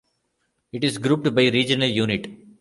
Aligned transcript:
It 0.71 0.83
is 0.83 0.97
grouped 0.97 1.35
by 1.35 1.49
regional 1.49 1.87
unit. 1.87 2.25